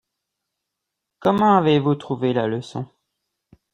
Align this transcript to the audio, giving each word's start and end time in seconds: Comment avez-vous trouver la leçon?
Comment 1.19 1.57
avez-vous 1.57 1.93
trouver 1.93 2.33
la 2.33 2.47
leçon? 2.47 2.87